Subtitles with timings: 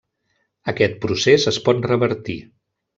[0.73, 2.41] Aquest procés es pot revertir.